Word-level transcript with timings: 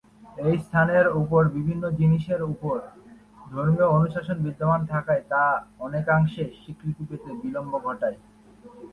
এই 0.45 0.55
স্থানের 0.65 1.05
উপর 1.21 1.41
বিভিন্ন 1.57 1.83
জিনিসের 1.99 2.41
উপর 2.53 2.77
ধর্মীয় 3.51 3.87
অনুশাসন 3.89 4.37
বিদ্যমান 4.45 4.81
থাকায় 4.93 5.23
তা 5.31 5.43
অনেকাংশে 5.79 6.43
স্বীকৃতি 6.61 7.03
পেতে 7.09 7.29
বিলম্ব 7.41 7.73
ঘটায়। 7.85 8.17